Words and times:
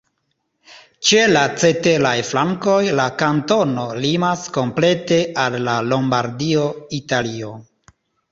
Ĉe 1.09 1.19
la 1.33 1.41
ceteraj 1.63 2.13
flankoj 2.29 2.79
la 3.01 3.05
kantono 3.23 3.83
limas 4.05 4.47
komplete 4.57 5.21
al 5.45 5.59
Lombardio, 5.93 6.65
Italio. 7.03 7.53